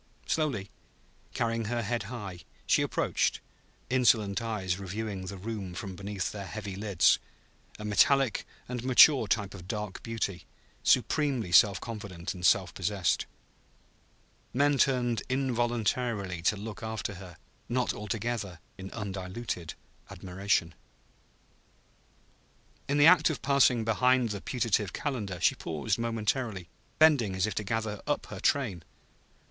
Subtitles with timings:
[0.25, 0.71] Slowly,
[1.35, 3.39] carrying her head high, she approached,
[3.87, 7.19] insolent eyes reviewing the room from beneath their heavy lids;
[7.77, 10.47] a metallic and mature type of dark beauty,
[10.81, 13.27] supremely self confident and self possessed.
[14.55, 17.37] Men turned involuntarily to look after her,
[17.69, 19.75] not altogether in undiluted
[20.09, 20.73] admiration.
[22.89, 27.53] In the act of passing behind the putative Calendar, she paused momentarily, bending as if
[27.53, 28.81] to gather up her train.